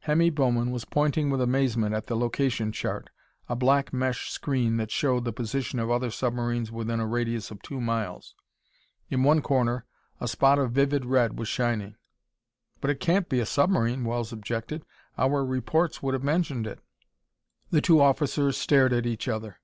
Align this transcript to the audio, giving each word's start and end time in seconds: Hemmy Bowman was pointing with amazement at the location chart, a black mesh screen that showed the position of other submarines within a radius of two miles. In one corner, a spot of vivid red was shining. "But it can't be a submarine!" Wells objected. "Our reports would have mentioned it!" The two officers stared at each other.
Hemmy 0.00 0.28
Bowman 0.30 0.72
was 0.72 0.84
pointing 0.84 1.30
with 1.30 1.40
amazement 1.40 1.94
at 1.94 2.08
the 2.08 2.16
location 2.16 2.72
chart, 2.72 3.10
a 3.48 3.54
black 3.54 3.92
mesh 3.92 4.28
screen 4.28 4.76
that 4.76 4.90
showed 4.90 5.24
the 5.24 5.32
position 5.32 5.78
of 5.78 5.88
other 5.88 6.10
submarines 6.10 6.72
within 6.72 6.98
a 6.98 7.06
radius 7.06 7.52
of 7.52 7.62
two 7.62 7.80
miles. 7.80 8.34
In 9.08 9.22
one 9.22 9.40
corner, 9.40 9.84
a 10.20 10.26
spot 10.26 10.58
of 10.58 10.72
vivid 10.72 11.04
red 11.06 11.38
was 11.38 11.46
shining. 11.46 11.94
"But 12.80 12.90
it 12.90 12.98
can't 12.98 13.28
be 13.28 13.38
a 13.38 13.46
submarine!" 13.46 14.02
Wells 14.02 14.32
objected. 14.32 14.84
"Our 15.16 15.44
reports 15.44 16.02
would 16.02 16.12
have 16.14 16.24
mentioned 16.24 16.66
it!" 16.66 16.80
The 17.70 17.80
two 17.80 18.00
officers 18.00 18.56
stared 18.56 18.92
at 18.92 19.06
each 19.06 19.28
other. 19.28 19.60